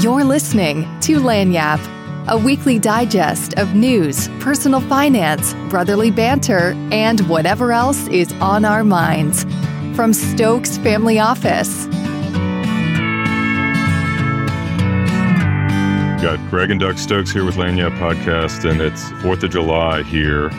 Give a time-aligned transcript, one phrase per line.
[0.00, 7.72] You're listening to Lagniappe, a weekly digest of news, personal finance, brotherly banter, and whatever
[7.72, 9.44] else is on our minds.
[9.96, 11.86] From Stokes Family Office.
[16.22, 20.50] Got Greg and Doug Stokes here with Lagniappe Podcast, and it's 4th of July here.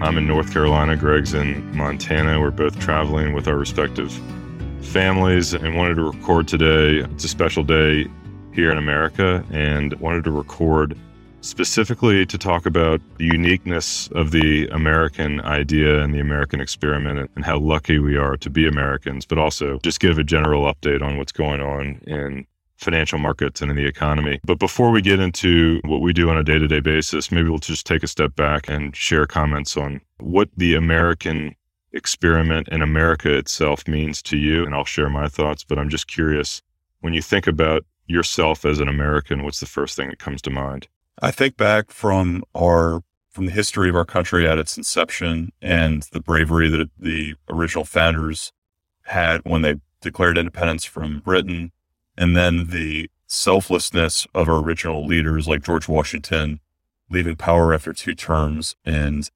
[0.00, 2.40] I'm in North Carolina, Greg's in Montana.
[2.40, 4.10] We're both traveling with our respective
[4.80, 7.06] families and wanted to record today.
[7.12, 8.06] It's a special day
[8.58, 10.98] here in America and wanted to record
[11.42, 17.44] specifically to talk about the uniqueness of the American idea and the American experiment and
[17.44, 21.18] how lucky we are to be Americans, but also just give a general update on
[21.18, 22.44] what's going on in
[22.78, 24.40] financial markets and in the economy.
[24.44, 27.48] But before we get into what we do on a day to day basis, maybe
[27.48, 31.54] we'll just take a step back and share comments on what the American
[31.92, 34.66] experiment and America itself means to you.
[34.66, 36.60] And I'll share my thoughts, but I'm just curious
[37.02, 40.50] when you think about yourself as an American, what's the first thing that comes to
[40.50, 40.88] mind?
[41.20, 46.02] I think back from our from the history of our country at its inception and
[46.12, 48.52] the bravery that the original founders
[49.04, 51.70] had when they declared independence from Britain,
[52.16, 56.60] and then the selflessness of our original leaders like George Washington
[57.10, 59.30] leaving power after two terms and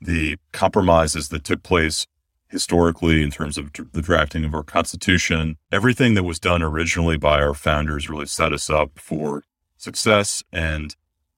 [0.00, 2.06] the compromises that took place
[2.54, 5.56] historically in terms of the drafting of our constitution.
[5.72, 9.42] Everything that was done originally by our founders really set us up for
[9.76, 10.40] success.
[10.52, 10.94] And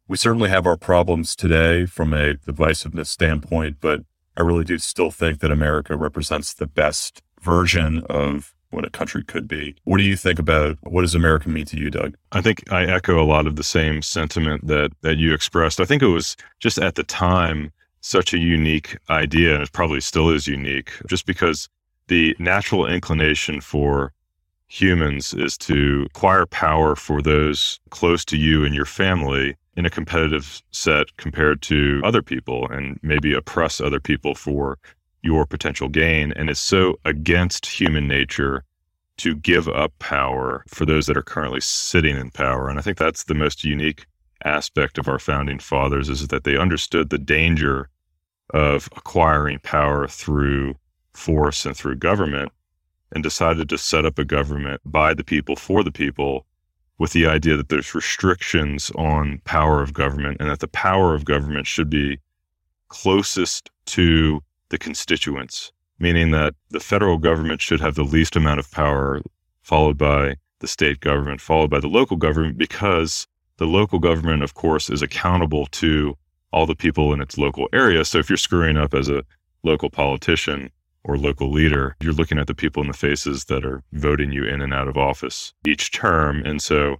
[0.07, 4.03] we certainly have our problems today from a divisiveness standpoint, but
[4.37, 9.25] I really do still think that America represents the best version of what a country
[9.25, 9.75] could be.
[9.85, 12.15] What do you think about what does America mean to you, Doug?
[12.33, 15.81] I think I echo a lot of the same sentiment that that you expressed.
[15.81, 17.73] I think it was just at the time
[18.07, 21.69] such a unique idea, and it probably still is unique, just because
[22.07, 24.13] the natural inclination for
[24.69, 29.91] humans is to acquire power for those close to you and your family in a
[29.91, 34.79] competitive set compared to other people and maybe oppress other people for
[35.23, 36.33] your potential gain.
[36.37, 38.63] And it's so against human nature
[39.19, 42.69] to give up power for those that are currently sitting in power.
[42.69, 44.07] And I think that's the most unique
[44.45, 47.89] aspect of our founding fathers is that they understood the danger
[48.51, 50.75] of acquiring power through
[51.13, 52.53] force and through government
[53.13, 56.47] and decided to set up a government by the people for the people
[56.99, 61.25] with the idea that there's restrictions on power of government and that the power of
[61.25, 62.19] government should be
[62.89, 68.71] closest to the constituents meaning that the federal government should have the least amount of
[68.71, 69.21] power
[69.63, 73.27] followed by the state government followed by the local government because
[73.59, 76.17] the local government of course is accountable to
[76.53, 78.05] all the people in its local area.
[78.05, 79.25] So if you're screwing up as a
[79.63, 80.71] local politician
[81.05, 84.45] or local leader, you're looking at the people in the faces that are voting you
[84.45, 86.45] in and out of office each term.
[86.45, 86.97] And so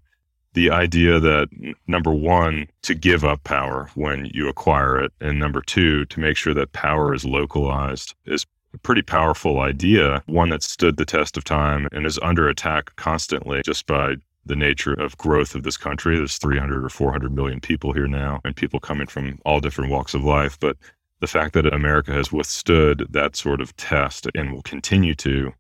[0.55, 1.49] the idea that
[1.87, 6.37] number one, to give up power when you acquire it, and number two, to make
[6.37, 11.37] sure that power is localized is a pretty powerful idea, one that stood the test
[11.37, 14.15] of time and is under attack constantly just by
[14.47, 16.17] the nature of growth of this country.
[16.17, 20.15] There's 300 or 400 million people here now, and people coming from all different walks
[20.15, 20.59] of life.
[20.59, 20.77] But
[21.21, 25.53] the fact that America has withstood that sort of test and will continue to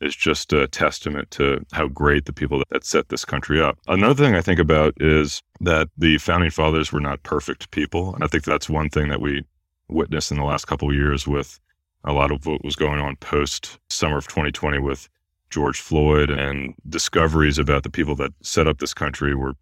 [0.00, 3.78] is just a testament to how great the people that set this country up.
[3.88, 8.14] Another thing I think about is that the founding fathers were not perfect people.
[8.14, 9.42] And I think that's one thing that we
[9.88, 11.58] witnessed in the last couple of years with
[12.04, 15.08] a lot of what was going on post summer of 2020 with
[15.50, 19.54] George Floyd and discoveries about the people that set up this country were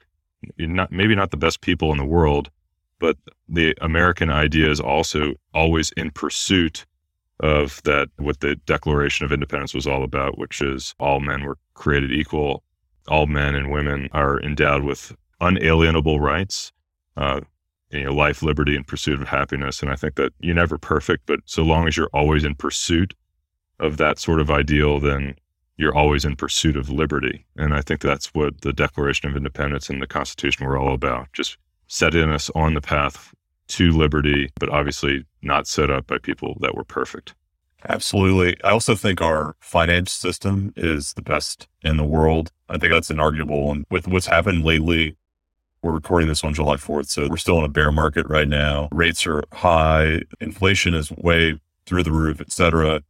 [0.59, 2.51] not maybe not the best people in the world,
[2.99, 3.17] but
[3.49, 6.87] the American idea is also always in pursuit
[7.41, 11.59] of that what the Declaration of Independence was all about, which is all men were
[11.75, 12.63] created equal,
[13.09, 16.73] all men and women are endowed with unalienable rights,
[17.17, 17.41] uh,
[17.91, 19.83] you know, life, liberty, and pursuit of happiness.
[19.83, 23.15] And I think that you're never perfect, but so long as you're always in pursuit
[23.81, 25.35] of that sort of ideal, then
[25.77, 27.47] you're always in pursuit of liberty.
[27.57, 31.33] And I think that's what the Declaration of Independence and the Constitution were all about,
[31.33, 33.35] just setting us on the path
[33.67, 37.35] to liberty, but obviously not set up by people that were perfect.
[37.89, 38.57] Absolutely.
[38.65, 42.51] I also think our finance system is the best in the world.
[42.69, 43.71] I think that's inarguable.
[43.71, 45.17] And with what's happened lately,
[45.83, 47.09] we're recording this on July 4th.
[47.09, 48.89] So we're still in a bear market right now.
[48.91, 50.23] Rates are high.
[50.41, 53.03] Inflation is way through the roof, et cetera.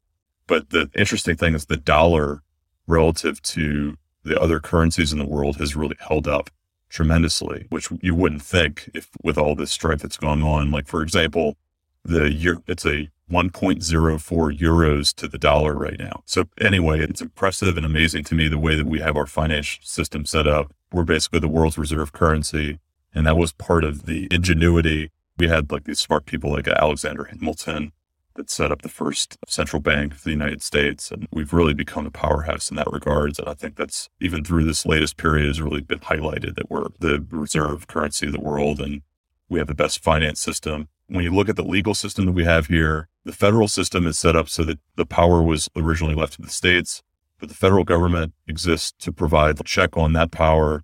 [0.49, 2.43] But the interesting thing is the dollar
[2.87, 6.51] relative to the other currencies in the world has really held up
[6.89, 10.71] tremendously, which you wouldn't think if with all this strife that's going on.
[10.71, 11.57] Like for example,
[12.05, 16.23] the year it's a 1.04 euros to the dollar right now.
[16.27, 19.83] So anyway, it's impressive and amazing to me the way that we have our financial
[19.83, 20.75] system set up.
[20.93, 22.79] We're basically the world's reserve currency.
[23.15, 25.11] And that was part of the ingenuity.
[25.39, 27.93] We had like these smart people like Alexander Hamilton
[28.35, 31.11] that set up the first central bank of the United States.
[31.11, 33.39] And we've really become a powerhouse in that regards.
[33.39, 36.89] And I think that's even through this latest period has really been highlighted that we're
[36.99, 39.03] the reserve currency of the world and
[39.49, 40.89] we have the best finance system.
[41.07, 44.19] When you look at the legal system that we have here, the federal system is
[44.19, 47.03] set up so that the power was originally left to the states,
[47.39, 50.83] but the federal government exists to provide a check on that power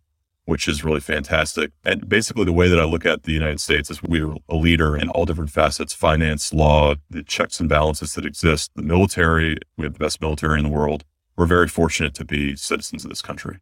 [0.50, 1.70] which is really fantastic.
[1.85, 4.97] And basically, the way that I look at the United States is we're a leader
[4.97, 9.58] in all different facets finance, law, the checks and balances that exist, the military.
[9.76, 11.05] We have the best military in the world.
[11.37, 13.61] We're very fortunate to be citizens of this country.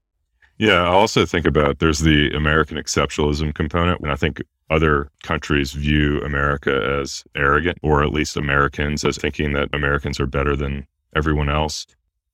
[0.57, 4.01] Yeah, I also think about there's the American exceptionalism component.
[4.01, 4.41] And I think
[4.71, 10.27] other countries view America as arrogant, or at least Americans as thinking that Americans are
[10.27, 11.87] better than everyone else.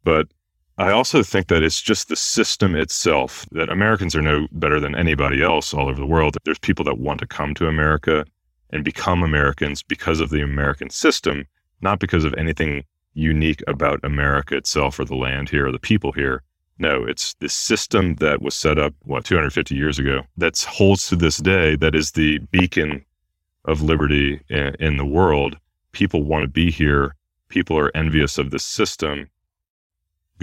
[0.04, 0.28] But
[0.76, 4.96] I also think that it's just the system itself that Americans are no better than
[4.96, 6.36] anybody else all over the world.
[6.44, 8.24] There's people that want to come to America
[8.70, 11.44] and become Americans because of the American system,
[11.80, 12.82] not because of anything
[13.12, 16.42] unique about America itself or the land here or the people here.
[16.80, 21.14] No, it's the system that was set up, what, 250 years ago, that holds to
[21.14, 23.04] this day, that is the beacon
[23.64, 25.56] of liberty in, in the world.
[25.92, 27.14] People want to be here.
[27.48, 29.30] People are envious of the system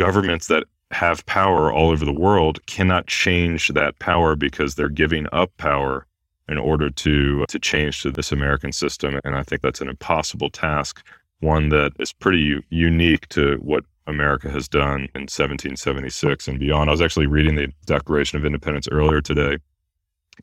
[0.01, 5.27] governments that have power all over the world cannot change that power because they're giving
[5.31, 6.07] up power
[6.50, 9.19] in order to to change to this American system.
[9.24, 11.06] And I think that's an impossible task,
[11.39, 16.89] one that is pretty u- unique to what America has done in 1776 and beyond.
[16.89, 19.59] I was actually reading the Declaration of Independence earlier today,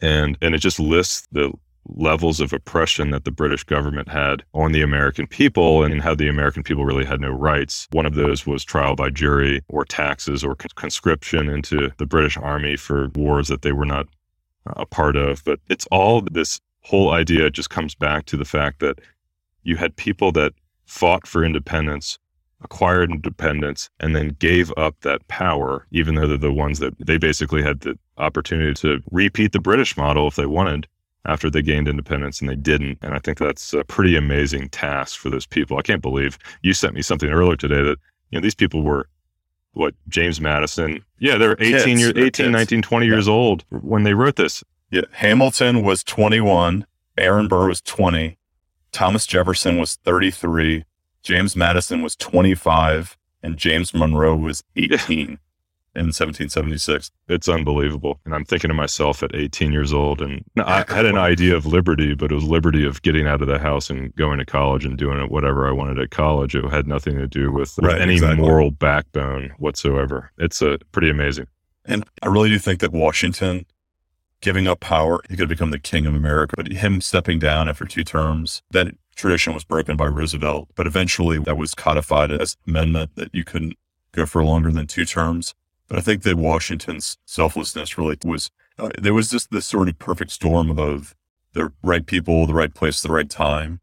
[0.01, 1.53] and and it just lists the
[1.89, 6.29] levels of oppression that the British government had on the American people and how the
[6.29, 7.89] American people really had no rights.
[7.93, 12.77] One of those was trial by jury or taxes or conscription into the British army
[12.77, 14.07] for wars that they were not
[14.67, 15.43] uh, a part of.
[15.45, 19.01] But it's all this whole idea just comes back to the fact that
[19.63, 20.53] you had people that
[20.87, 22.19] fought for independence
[22.63, 27.17] acquired independence and then gave up that power, even though they're the ones that they
[27.17, 30.87] basically had the opportunity to repeat the British model if they wanted
[31.25, 32.99] after they gained independence and they didn't.
[33.03, 35.77] And I think that's a pretty amazing task for those people.
[35.79, 37.99] I can't believe you sent me something earlier today that,
[38.31, 39.09] you know, these people were
[39.73, 41.05] what James Madison.
[41.19, 42.49] Yeah, they're 18 kids, years, 18, kids.
[42.51, 43.13] 19, 20 yeah.
[43.13, 44.65] years old when they wrote this.
[44.91, 45.03] Yeah.
[45.13, 46.87] Hamilton was 21.
[47.17, 48.39] Aaron Burr was 20.
[48.93, 50.85] Thomas Jefferson was 33.
[51.23, 55.39] James Madison was 25 and James Monroe was 18
[55.99, 57.11] in 1776.
[57.29, 58.21] It's unbelievable.
[58.25, 61.67] And I'm thinking to myself at 18 years old, and I had an idea of
[61.67, 64.85] liberty, but it was liberty of getting out of the house and going to college
[64.85, 66.55] and doing whatever I wanted at college.
[66.55, 68.41] It had nothing to do with right, any exactly.
[68.43, 70.31] moral backbone whatsoever.
[70.39, 71.47] It's a uh, pretty amazing.
[71.85, 73.67] And I really do think that Washington
[74.41, 77.85] giving up power, he could become the king of America, but him stepping down after
[77.85, 80.69] two terms, that tradition was broken by Roosevelt.
[80.77, 83.75] But eventually that was codified as amendment that you couldn't
[84.13, 85.55] go for longer than two terms.
[85.89, 89.99] But I think that Washington's selflessness really was, uh, there was just this sort of
[89.99, 91.15] perfect storm of
[91.55, 93.81] the right people, the right place, the right time.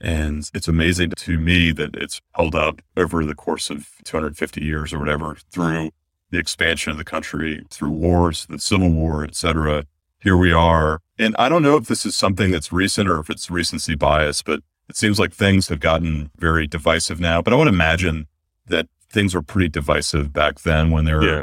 [0.00, 4.92] And it's amazing to me that it's held up over the course of 250 years
[4.92, 5.90] or whatever through
[6.30, 9.84] the expansion of the country, through wars, the Civil War, et cetera.
[10.20, 11.00] Here we are.
[11.18, 14.42] And I don't know if this is something that's recent or if it's recency bias,
[14.42, 17.40] but it seems like things have gotten very divisive now.
[17.40, 18.26] But I would imagine
[18.66, 21.42] that things were pretty divisive back then when they were yeah.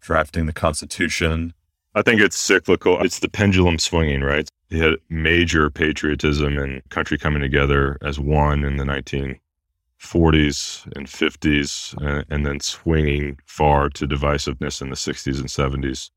[0.00, 1.54] drafting the Constitution.
[1.94, 3.02] I think it's cyclical.
[3.02, 4.48] It's the pendulum swinging, right?
[4.68, 11.96] You had major patriotism and country coming together as one in the 1940s and 50s,
[11.96, 16.10] and, uh, and then swinging far to divisiveness in the 60s and 70s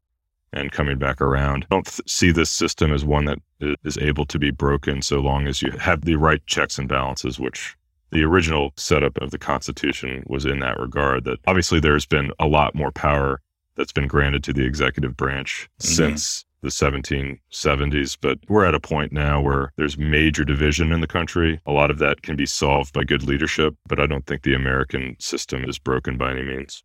[0.53, 1.65] and coming back around.
[1.65, 3.39] I don't th- see this system as one that
[3.83, 7.39] is able to be broken so long as you have the right checks and balances,
[7.39, 7.75] which
[8.13, 11.25] the original setup of the Constitution was in that regard.
[11.25, 13.41] That obviously there's been a lot more power
[13.75, 15.93] that's been granted to the executive branch mm-hmm.
[15.93, 21.07] since the 1770s, but we're at a point now where there's major division in the
[21.07, 21.59] country.
[21.65, 24.53] A lot of that can be solved by good leadership, but I don't think the
[24.53, 26.83] American system is broken by any means.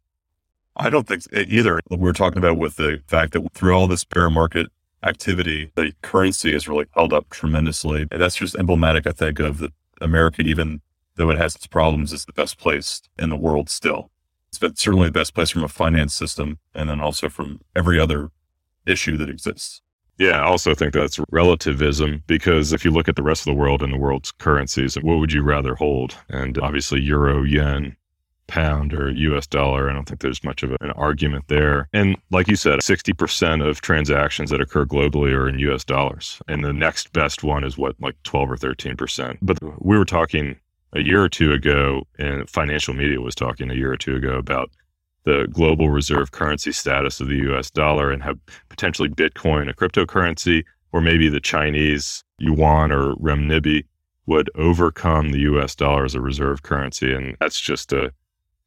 [0.76, 1.80] I don't think either.
[1.90, 4.68] We're talking about with the fact that through all this bear market
[5.02, 8.06] activity, the currency has really held up tremendously.
[8.10, 9.70] And that's just emblematic, I think, of the
[10.00, 10.80] America, even
[11.18, 14.10] though it has its problems, is the best place in the world still.
[14.50, 18.30] It's certainly the best place from a finance system and then also from every other
[18.86, 19.82] issue that exists.
[20.16, 23.60] Yeah, I also think that's relativism because if you look at the rest of the
[23.60, 26.16] world and the world's currencies, what would you rather hold?
[26.28, 27.96] And obviously, euro, yen,
[28.48, 31.88] pound, or US dollar, I don't think there's much of an argument there.
[31.92, 36.42] And like you said, 60% of transactions that occur globally are in US dollars.
[36.48, 39.38] And the next best one is what, like 12 or 13%.
[39.40, 40.56] But we were talking
[40.92, 44.36] a year or two ago, and financial media was talking a year or two ago
[44.36, 44.70] about
[45.24, 48.34] the global reserve currency status of the US dollar and how
[48.68, 53.84] potentially Bitcoin, a cryptocurrency, or maybe the Chinese yuan or renminbi
[54.26, 57.12] would overcome the US dollar as a reserve currency.
[57.12, 58.12] And that's just a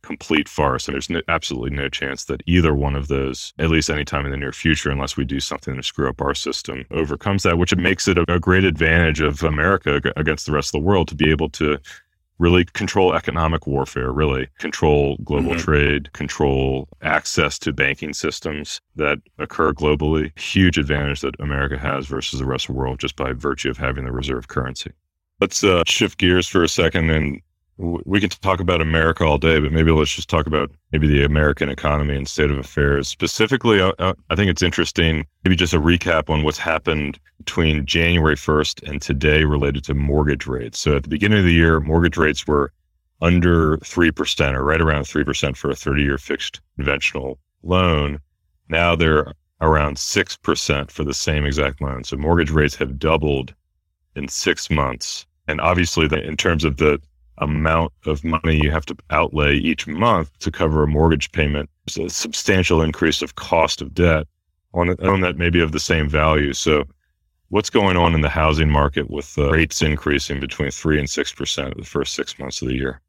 [0.02, 0.88] complete farce.
[0.88, 4.32] And there's no, absolutely no chance that either one of those, at least anytime in
[4.32, 7.74] the near future, unless we do something to screw up our system, overcomes that, which
[7.74, 11.08] it makes it a, a great advantage of America against the rest of the world
[11.08, 11.78] to be able to
[12.42, 15.60] really control economic warfare, really control global mm-hmm.
[15.60, 20.38] trade, control access to banking systems that occur globally.
[20.38, 23.78] Huge advantage that America has versus the rest of the world just by virtue of
[23.78, 24.92] having the reserve currency.
[25.40, 27.42] Let's uh, shift gears for a second and
[27.82, 31.24] we can talk about America all day, but maybe let's just talk about maybe the
[31.24, 33.08] American economy and state of affairs.
[33.08, 38.36] Specifically, I, I, think it's interesting, maybe just a recap on what's happened between January
[38.36, 40.80] 1st and today related to mortgage rates.
[40.80, 42.72] So at the beginning of the year, mortgage rates were
[43.22, 48.20] under 3% or right around 3% for a 30 year fixed conventional loan.
[48.70, 52.04] Now they're around 6% for the same exact loan.
[52.04, 53.56] So mortgage rates have doubled
[54.16, 55.26] in six months.
[55.48, 57.00] And obviously, the, in terms of the
[57.42, 61.70] amount of money you have to outlay each month to cover a mortgage payment.
[61.88, 64.28] It's a substantial increase of cost of debt
[64.74, 66.54] on a home that may be of the same value.
[66.54, 66.86] So,
[67.50, 71.76] what's going on in the housing market with uh, rates increasing between 3 and 6%
[71.76, 73.02] the first six months of the year?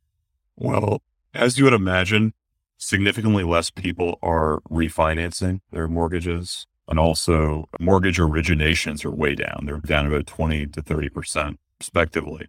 [0.57, 1.03] Well,
[1.35, 2.33] as you would imagine,
[2.79, 6.67] significantly less people are refinancing their mortgages.
[6.89, 9.65] And also, mortgage originations are way down.
[9.65, 12.49] They're down about 20 to 30%, respectively.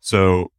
[0.00, 0.52] So,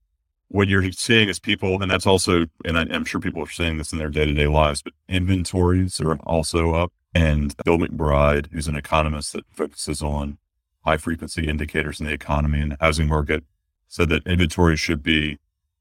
[0.51, 3.77] what you're seeing is people, and that's also, and I, am sure people are saying
[3.77, 6.91] this in their day to day lives, but inventories are also up.
[7.15, 10.37] And Bill McBride, who's an economist that focuses on
[10.83, 13.45] high frequency indicators in the economy and housing market,
[13.87, 15.37] said that inventories should be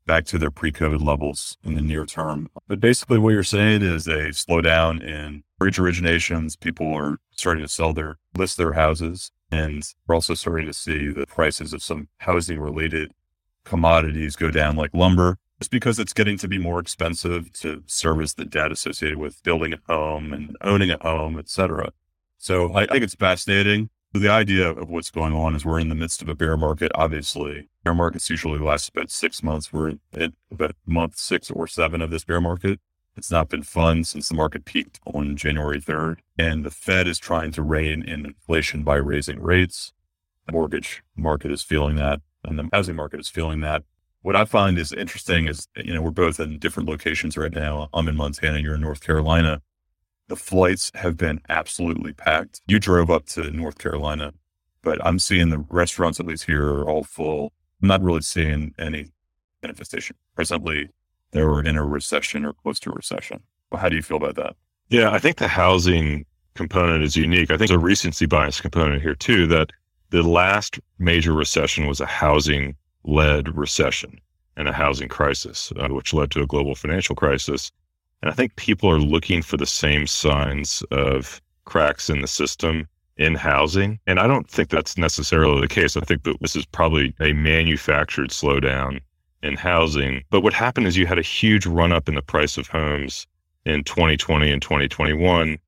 [0.06, 2.48] back to their pre COVID levels in the near term.
[2.68, 6.58] But basically, what you're saying is a slowdown in mortgage originations.
[6.58, 9.32] People are starting to sell their, list their houses.
[9.52, 13.12] And we're also starting to see the prices of some housing related
[13.64, 18.32] commodities go down like lumber just because it's getting to be more expensive to service
[18.32, 21.92] the debt associated with building a home and owning a home, etc.
[22.38, 23.90] So I think it's fascinating.
[24.12, 26.90] The idea of what's going on is we're in the midst of a bear market.
[26.94, 29.72] Obviously, bear markets usually last about six months.
[29.72, 32.80] We're at about month six or seven of this bear market.
[33.16, 36.20] It's not been fun since the market peaked on January 3rd.
[36.38, 39.92] And the Fed is trying to rein in inflation by raising rates.
[40.46, 43.82] The mortgage market is feeling that and the housing market is feeling that.
[44.22, 47.88] What I find is interesting is, you know, we're both in different locations right now.
[47.94, 49.62] I'm in Montana, you're in North Carolina.
[50.28, 52.60] The flights have been absolutely packed.
[52.66, 54.34] You drove up to North Carolina,
[54.82, 57.52] but I'm seeing the restaurants, at least here, are all full.
[57.82, 59.06] I'm not really seeing any
[59.62, 60.16] manifestation.
[60.36, 60.90] Presently,
[61.32, 63.40] they were in a recession or close to a recession.
[63.74, 64.56] How do you feel about that?
[64.88, 67.50] Yeah, I think the housing component is unique.
[67.50, 69.70] I think there's a recency bias component here too, that
[70.10, 74.20] the last major recession was a housing led recession
[74.56, 77.70] and a housing crisis, uh, which led to a global financial crisis.
[78.22, 82.86] And I think people are looking for the same signs of cracks in the system
[83.16, 83.98] in housing.
[84.06, 85.96] And I don't think that's necessarily the case.
[85.96, 89.00] I think that this is probably a manufactured slowdown
[89.42, 90.22] in housing.
[90.30, 93.26] But what happened is you had a huge run up in the price of homes
[93.64, 95.58] in 2020 and 2021.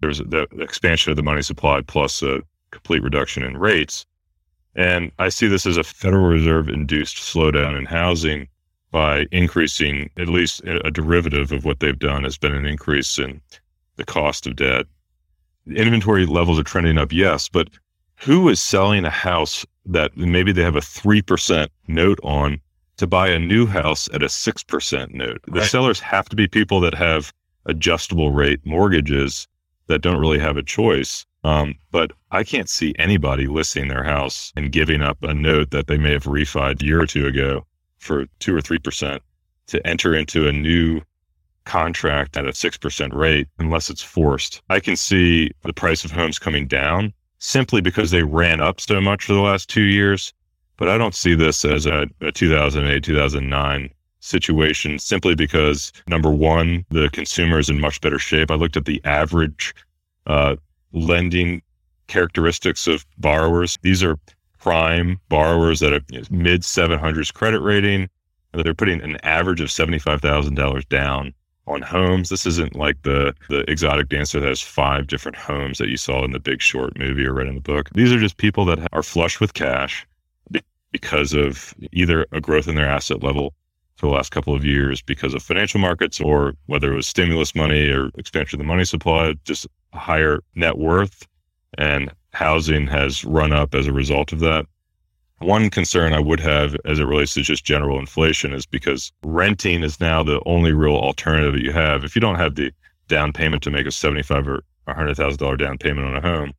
[0.00, 2.40] There was the expansion of the money supply plus a
[2.70, 4.06] complete reduction in rates.
[4.74, 8.48] And I see this as a Federal Reserve induced slowdown in housing
[8.90, 13.40] by increasing at least a derivative of what they've done has been an increase in
[13.96, 14.86] the cost of debt.
[15.66, 17.68] Inventory levels are trending up, yes, but
[18.16, 22.60] who is selling a house that maybe they have a 3% note on
[22.96, 25.40] to buy a new house at a 6% note?
[25.46, 27.32] The sellers have to be people that have
[27.66, 29.46] adjustable rate mortgages
[29.86, 31.26] that don't really have a choice.
[31.42, 35.86] Um, but I can't see anybody listing their house and giving up a note that
[35.86, 37.66] they may have refied a year or two ago
[37.98, 39.20] for two or 3%
[39.68, 41.00] to enter into a new
[41.64, 44.62] contract at a 6% rate unless it's forced.
[44.68, 49.00] I can see the price of homes coming down simply because they ran up so
[49.00, 50.32] much for the last two years.
[50.76, 56.84] But I don't see this as a, a 2008, 2009 situation simply because number one,
[56.90, 58.50] the consumer is in much better shape.
[58.50, 59.74] I looked at the average
[60.26, 60.56] uh,
[60.92, 61.62] lending
[62.06, 63.78] characteristics of borrowers.
[63.82, 64.16] These are
[64.58, 68.08] prime borrowers you know, mid 700s credit rating.
[68.52, 71.32] They're putting an average of $75,000 down
[71.66, 72.28] on homes.
[72.28, 76.24] This isn't like the the exotic dancer that has five different homes that you saw
[76.24, 77.90] in the Big Short movie or read in the book.
[77.90, 80.06] These are just people that are flush with cash
[80.92, 83.54] because of either a growth in their asset level
[83.94, 87.54] for the last couple of years because of financial markets or whether it was stimulus
[87.54, 91.26] money or expansion of the money supply, just a higher net worth
[91.78, 94.66] and housing has run up as a result of that.
[95.38, 99.82] One concern I would have as it relates to just general inflation is because renting
[99.82, 102.04] is now the only real alternative that you have.
[102.04, 102.72] If you don't have the
[103.08, 106.52] down payment to make a seventy-five or hundred thousand dollar down payment on a home,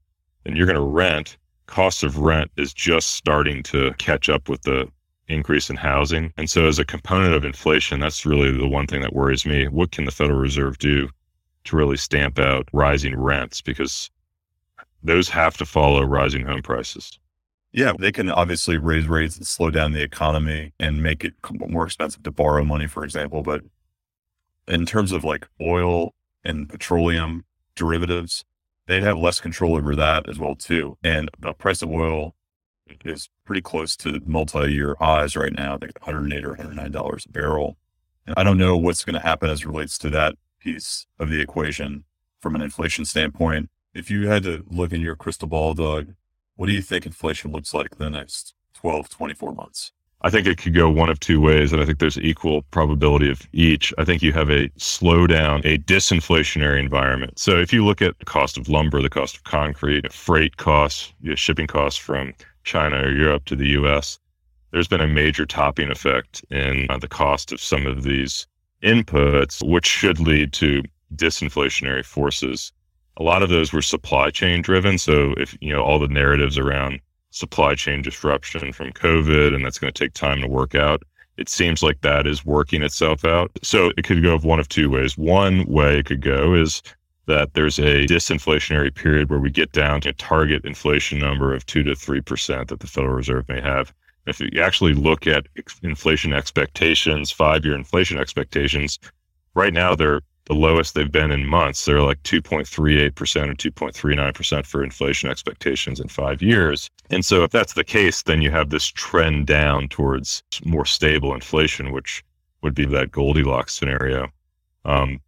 [0.44, 1.38] then you're going to rent.
[1.68, 4.90] Cost of rent is just starting to catch up with the
[5.28, 6.34] increase in housing.
[6.38, 9.68] And so, as a component of inflation, that's really the one thing that worries me.
[9.68, 11.08] What can the Federal Reserve do
[11.66, 13.62] to really stamp out rising rents?
[13.62, 14.10] Because
[15.04, 17.20] those have to follow rising home prices.
[17.74, 21.86] Yeah, they can obviously raise rates and slow down the economy and make it more
[21.86, 23.44] expensive to borrow money, for example.
[23.44, 23.62] But
[24.68, 26.14] in terms of like oil
[26.44, 28.44] and petroleum derivatives,
[28.88, 30.98] they'd have less control over that as well too.
[31.04, 32.36] And the price of oil
[33.06, 35.76] is pretty close to multi-year highs right now.
[35.76, 37.78] I think 108 or 109 dollars a barrel.
[38.28, 41.42] And I don't know what's going to happen as relates to that piece of the
[41.42, 42.06] equation
[42.40, 43.70] from an inflation standpoint.
[43.94, 46.14] If you had to look in your crystal ball, Doug,
[46.56, 49.92] what do you think inflation looks like the next 12, 24 months?
[50.24, 53.32] I think it could go one of two ways, and I think there's equal probability
[53.32, 53.92] of each.
[53.98, 57.40] I think you have a slowdown, a disinflationary environment.
[57.40, 61.12] So if you look at the cost of lumber, the cost of concrete, freight costs,
[61.34, 64.20] shipping costs from China or Europe to the US,
[64.72, 68.46] there's been a major topping effect in uh, the cost of some of these
[68.84, 70.84] inputs, which should lead to
[71.16, 72.72] disinflationary forces
[73.18, 74.98] a lot of those were supply chain driven.
[74.98, 77.00] So if, you know, all the narratives around
[77.32, 81.04] supply chain disruption from COVID and that's going to take time to work out,
[81.38, 83.52] it seems like that is working itself out.
[83.64, 85.18] So it could go of one of two ways.
[85.18, 86.82] One way it could go is
[87.28, 91.66] that there's a disinflationary period where we get down to a target inflation number of
[91.66, 93.94] two to 3% that the Federal Reserve may have.
[94.26, 95.48] If you actually look at
[95.84, 99.00] inflation expectations, five year inflation expectations,
[99.56, 101.86] right now they're the lowest they've been in months.
[101.86, 106.90] They're like 2.38% or 2.39% for inflation expectations in five years.
[107.10, 111.34] And so, if that's the case, then you have this trend down towards more stable
[111.34, 112.24] inflation, which
[112.62, 114.28] would be that Goldilocks scenario.
[114.86, 115.20] Um,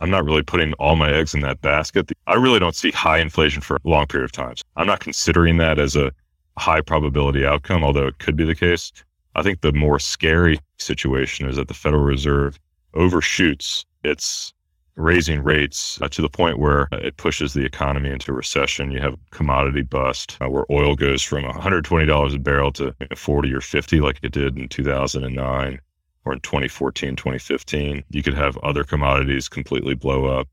[0.00, 2.12] I'm not really putting all my eggs in that basket.
[2.26, 4.54] I really don't see high inflation for a long period of time.
[4.76, 6.12] I'm not considering that as a
[6.58, 8.92] high probability outcome, although it could be the case.
[9.34, 12.58] I think the more scary situation is that the Federal Reserve
[12.94, 14.52] overshoots its
[14.98, 18.90] raising rates uh, to the point where it pushes the economy into recession.
[18.90, 23.60] You have commodity bust uh, where oil goes from $120 a barrel to 40 or
[23.60, 25.80] 50 like it did in 2009
[26.24, 28.04] or in 2014, 2015.
[28.10, 30.48] You could have other commodities completely blow up.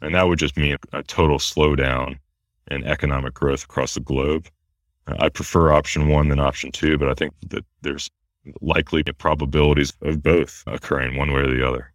[0.00, 2.18] And that would just mean a total slowdown
[2.70, 4.48] in economic growth across the globe.
[5.06, 8.10] I prefer option one than option two, but I think that there's
[8.60, 11.92] likely probabilities of both occurring one way or the other.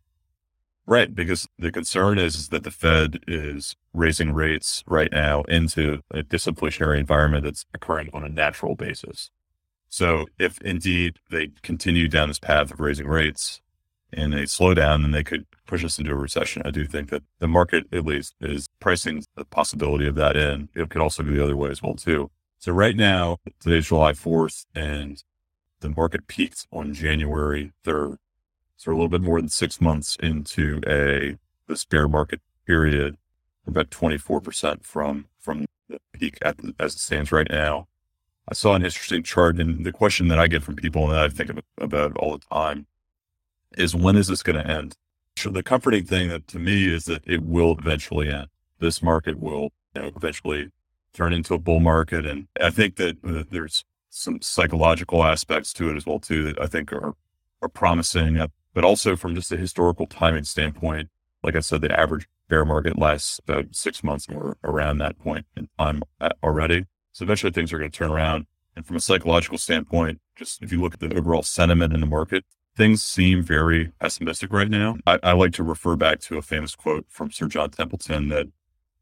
[0.86, 6.02] Right, because the concern is, is that the Fed is raising rates right now into
[6.12, 9.30] a disinflationary environment that's occurring on a natural basis.
[9.90, 13.62] So if indeed they continue down this path of raising rates
[14.14, 16.62] and they slow down, then they could push us into a recession.
[16.64, 20.70] I do think that the market at least is pricing the possibility of that in.
[20.74, 22.32] It could also go the other way as well too.
[22.60, 25.24] So right now, today's July 4th and
[25.80, 28.18] the market peaked on January 3rd.
[28.78, 33.18] So a little bit more than six months into a this bear market period,
[33.66, 37.88] about 24% from from the peak at, as it stands right now.
[38.50, 41.26] I saw an interesting chart, and the question that I get from people and that
[41.26, 42.88] I think about all the time
[43.78, 44.96] is when is this going to end?
[45.36, 48.48] So the comforting thing that to me is that it will eventually end.
[48.80, 50.72] This market will you know, eventually
[51.18, 55.90] turn into a bull market, and I think that uh, there's some psychological aspects to
[55.90, 57.14] it as well too that I think are
[57.62, 58.38] are promising
[58.78, 61.10] but also from just a historical timing standpoint,
[61.42, 65.48] like I said, the average bear market lasts about six months more around that point
[65.56, 66.86] in time uh, already.
[67.12, 68.46] So eventually things are going to turn around.
[68.76, 72.06] And from a psychological standpoint, just if you look at the overall sentiment in the
[72.06, 74.98] market, things seem very pessimistic right now.
[75.08, 78.46] I, I like to refer back to a famous quote from Sir John Templeton that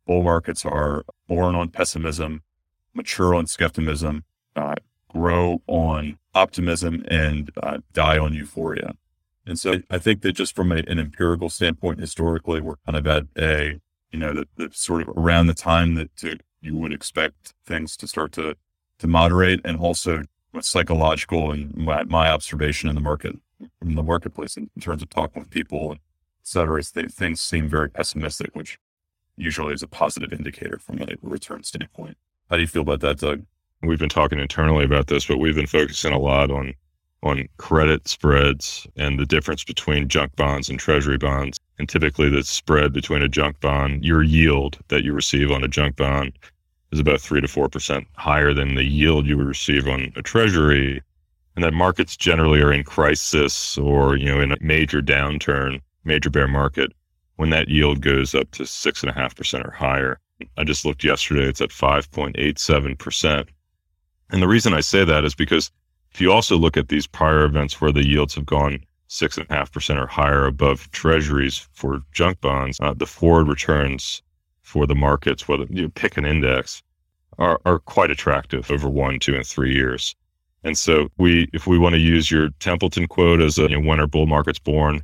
[0.06, 2.44] bull markets are born on pessimism,
[2.94, 4.24] mature on skepticism,
[4.56, 4.76] uh,
[5.10, 8.96] grow on optimism, and uh, die on euphoria.
[9.46, 13.08] And so I think that just from a, an empirical standpoint, historically, we're kind of
[13.08, 13.80] at a,
[14.12, 17.96] you know, the, the, sort of around the time that to you would expect things
[17.98, 18.56] to start to,
[18.98, 20.24] to moderate and also
[20.62, 23.38] psychological and my, my observation in the market,
[23.82, 26.00] in the marketplace in, in terms of talking with people, et
[26.42, 28.80] cetera, things seem very pessimistic, which
[29.38, 32.18] usually is a positive indicator from a return standpoint.
[32.50, 33.46] How do you feel about that, Doug?
[33.82, 36.74] We've been talking internally about this, but we've been focusing a lot on
[37.24, 41.60] on credit spreads and the difference between junk bonds and treasury bonds.
[41.80, 45.68] And typically the spread between a junk bond, your yield that you receive on a
[45.68, 46.38] junk bond
[46.92, 50.22] is about three to four percent higher than the yield you would receive on a
[50.22, 51.02] treasury.
[51.56, 56.30] And that markets generally are in crisis or, you know, in a major downturn, major
[56.30, 56.92] bear market,
[57.36, 60.20] when that yield goes up to six and a half percent or higher.
[60.58, 63.48] I just looked yesterday, it's at 5.87%.
[64.32, 65.72] And the reason I say that is because
[66.12, 69.46] if you also look at these prior events where the yields have gone six and
[69.50, 74.22] a half percent or higher above treasuries for junk bonds, uh, the forward returns
[74.64, 76.82] for the markets, whether you pick an index,
[77.38, 80.16] are, are quite attractive over one, two, and three years.
[80.64, 83.88] And so we, if we want to use your Templeton quote as a you know,
[83.88, 85.04] when are bull markets born,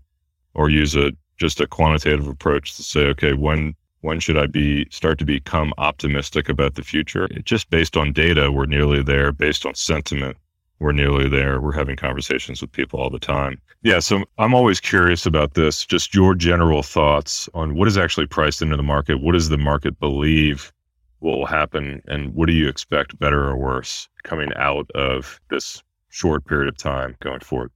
[0.53, 4.87] or use a just a quantitative approach to say, okay, when when should I be
[4.91, 7.27] start to become optimistic about the future?
[7.43, 9.31] Just based on data, we're nearly there.
[9.31, 10.37] Based on sentiment,
[10.79, 11.59] we're nearly there.
[11.59, 13.59] We're having conversations with people all the time.
[13.81, 13.99] Yeah.
[13.99, 18.61] So I'm always curious about this, just your general thoughts on what is actually priced
[18.61, 19.19] into the market.
[19.19, 20.71] What does the market believe
[21.19, 22.03] will happen?
[22.07, 26.77] And what do you expect better or worse coming out of this short period of
[26.77, 27.71] time going forward?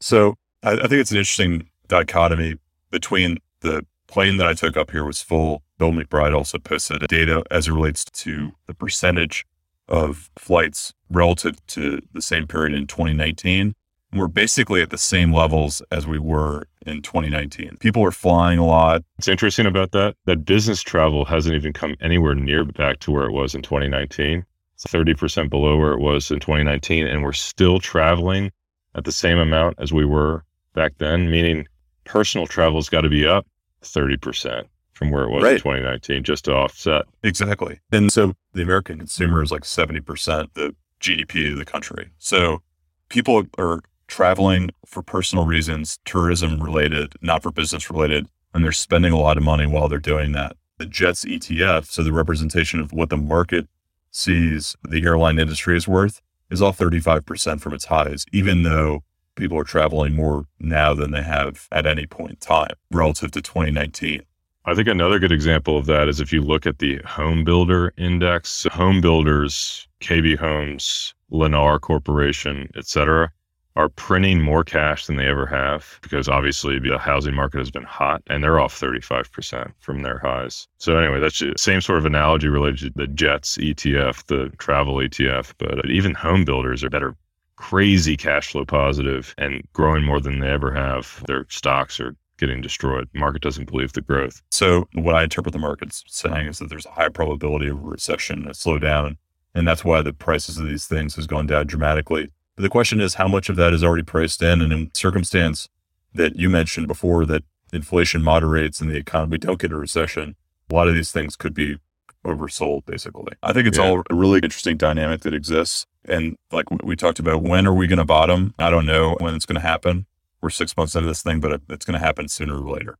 [0.00, 2.56] So, I think it's an interesting dichotomy
[2.90, 5.62] between the plane that I took up here was full.
[5.78, 9.44] Bill McBride also posted data as it relates to the percentage
[9.88, 13.74] of flights relative to the same period in 2019.
[14.12, 17.76] We're basically at the same levels as we were in 2019.
[17.78, 19.02] People are flying a lot.
[19.18, 20.16] It's interesting about that.
[20.24, 24.44] That business travel hasn't even come anywhere near back to where it was in 2019.
[24.74, 27.06] It's 30% below where it was in 2019.
[27.06, 28.50] And we're still traveling
[28.94, 31.66] at the same amount as we were back then, meaning
[32.08, 33.46] personal travel's got to be up
[33.82, 35.52] 30% from where it was right.
[35.52, 37.04] in 2019 just to offset.
[37.22, 37.78] Exactly.
[37.92, 42.10] And so the American consumer is like 70% the GDP of the country.
[42.18, 42.62] So
[43.08, 49.12] people are traveling for personal reasons, tourism related, not for business related, and they're spending
[49.12, 50.56] a lot of money while they're doing that.
[50.78, 53.68] The JETS ETF, so the representation of what the market
[54.10, 59.04] sees the airline industry is worth, is off 35% from its highs, even though
[59.38, 63.40] people are traveling more now than they have at any point in time relative to
[63.40, 64.22] 2019.
[64.64, 67.94] I think another good example of that is if you look at the home builder
[67.96, 73.30] index, home builders, KB Homes, Lennar Corporation, et cetera,
[73.76, 77.84] are printing more cash than they ever have because obviously the housing market has been
[77.84, 80.66] hot and they're off 35% from their highs.
[80.78, 84.96] So anyway, that's the same sort of analogy related to the JETS ETF, the travel
[84.96, 87.14] ETF, but even home builders are better
[87.58, 91.22] crazy cash flow positive and growing more than they ever have.
[91.26, 93.08] Their stocks are getting destroyed.
[93.14, 94.40] Market doesn't believe the growth.
[94.50, 97.86] So what I interpret the market's saying is that there's a high probability of a
[97.86, 99.16] recession, a slowdown,
[99.54, 102.30] and that's why the prices of these things has gone down dramatically.
[102.54, 105.68] But the question is how much of that is already priced in and in circumstance
[106.14, 107.42] that you mentioned before that
[107.72, 110.36] inflation moderates and the economy don't get a recession,
[110.70, 111.78] a lot of these things could be
[112.26, 113.32] oversold basically.
[113.42, 113.84] I think it's yeah.
[113.84, 115.86] all a really interesting dynamic that exists.
[116.06, 118.54] And like we talked about, when are we going to bottom?
[118.58, 120.06] I don't know when it's going to happen
[120.40, 122.98] we're six months into this thing, but it's going to happen sooner or later.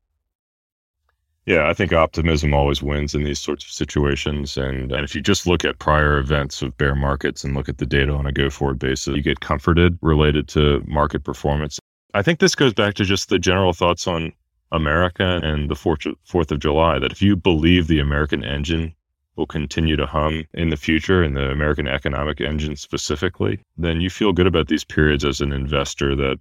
[1.47, 4.59] Yeah, I think optimism always wins in these sorts of situations.
[4.59, 7.79] And, and if you just look at prior events of bear markets and look at
[7.79, 11.79] the data on a go forward basis, you get comforted related to market performance.
[12.13, 14.33] I think this goes back to just the general thoughts on
[14.73, 18.95] America and the 4th of July that if you believe the American engine
[19.39, 24.11] will continue to hum in the future and the American economic engine specifically, then you
[24.11, 26.39] feel good about these periods as an investor that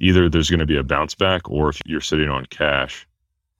[0.00, 3.06] either there's going to be a bounce back or if you're sitting on cash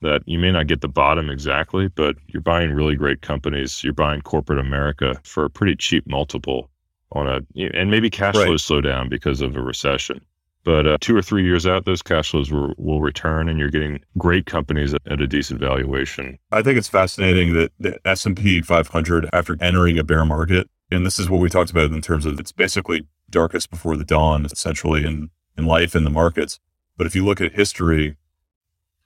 [0.00, 3.84] that you may not get the bottom exactly, but you're buying really great companies.
[3.84, 6.68] You're buying corporate America for a pretty cheap multiple
[7.12, 7.40] on a,
[7.74, 8.46] and maybe cash right.
[8.46, 10.20] flows slow down because of a recession.
[10.64, 13.70] But uh, two or three years out, those cash flows will, will return, and you're
[13.70, 16.38] getting great companies at, at a decent valuation.
[16.52, 20.70] I think it's fascinating that the S and P 500, after entering a bear market,
[20.90, 24.04] and this is what we talked about in terms of it's basically darkest before the
[24.04, 26.60] dawn, essentially, in in life in the markets.
[26.96, 28.16] But if you look at history,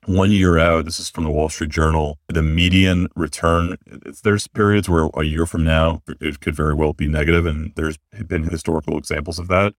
[0.05, 3.77] one year out, this is from the Wall Street Journal, the median return,
[4.23, 7.97] there's periods where a year from now, it could very well be negative, and there's
[8.27, 9.73] been historical examples of that.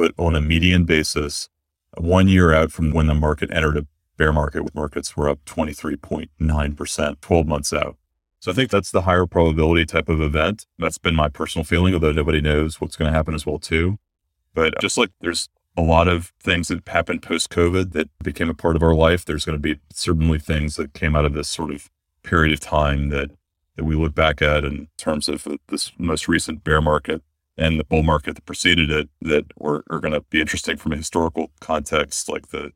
[0.00, 1.50] But on a median basis,
[1.98, 3.86] one year out from when the market entered a
[4.16, 7.98] bear market, with markets were up 23.9%, 12 months out.
[8.38, 10.64] So I think that's the higher probability type of event.
[10.78, 13.98] That's been my personal feeling, although nobody knows what's going to happen as well too.
[14.54, 18.54] But just like there's a lot of things that happened post COVID that became a
[18.54, 21.48] part of our life, there's going to be certainly things that came out of this
[21.50, 21.90] sort of
[22.22, 23.32] period of time that
[23.76, 27.22] that we look back at in terms of this most recent bear market
[27.60, 30.92] and the bull market that preceded it that were, are going to be interesting from
[30.92, 32.72] a historical context, like the,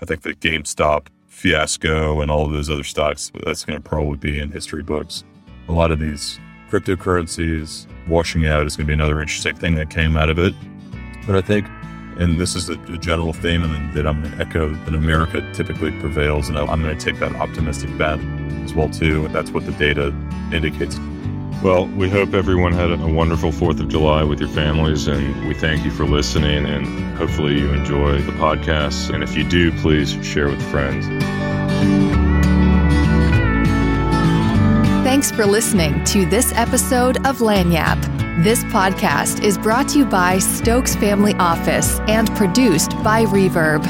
[0.00, 3.32] I think the GameStop fiasco and all of those other stocks.
[3.44, 5.24] That's going to probably be in history books.
[5.68, 6.38] A lot of these
[6.70, 10.54] cryptocurrencies washing out is going to be another interesting thing that came out of it.
[11.26, 11.66] But I think,
[12.18, 15.50] and this is a, a general theme and that I'm going to echo that America
[15.54, 16.50] typically prevails.
[16.50, 18.18] And I'm going to take that optimistic bet
[18.64, 19.24] as well too.
[19.24, 20.14] And that's what the data
[20.52, 20.98] indicates.
[21.62, 25.54] Well, we hope everyone had a wonderful 4th of July with your families, and we
[25.54, 26.64] thank you for listening.
[26.66, 29.12] And hopefully, you enjoy the podcast.
[29.12, 31.06] And if you do, please share with friends.
[35.04, 38.44] Thanks for listening to this episode of Lagniappe.
[38.44, 43.82] This podcast is brought to you by Stokes Family Office and produced by Reverb.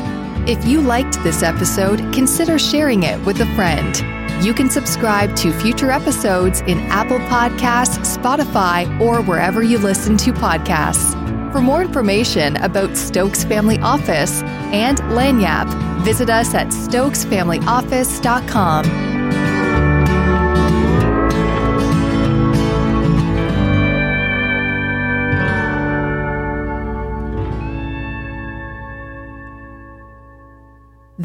[0.49, 3.97] If you liked this episode, consider sharing it with a friend.
[4.43, 10.33] You can subscribe to future episodes in Apple Podcasts, Spotify, or wherever you listen to
[10.33, 11.15] podcasts.
[11.53, 19.16] For more information about Stokes Family Office and Lagniappe, visit us at stokesfamilyoffice.com.